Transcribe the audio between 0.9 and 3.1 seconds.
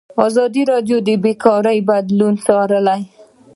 د بیکاري بدلونونه څارلي.